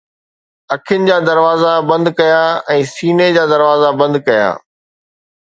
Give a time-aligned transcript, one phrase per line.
[0.75, 2.41] اکين جا دروازا بند ڪيا
[2.73, 4.49] ۽ سيني جا دروازا بند ڪيا